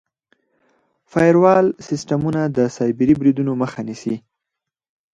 [1.11, 4.15] فایروال سیسټمونه د سایبري بریدونو مخه نیسي.